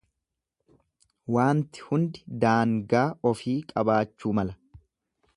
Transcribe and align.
Waanti 1.35 1.83
hundi 1.89 2.23
daangaa 2.45 3.05
ofii 3.33 3.57
qabaachuu 3.75 4.33
mala. 4.39 4.57